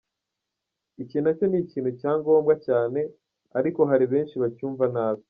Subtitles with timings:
[1.03, 2.99] Iki nacyo ni ikintu cya ngombwa cyane,
[3.59, 5.19] ariko hari benshi bacyumva nabi.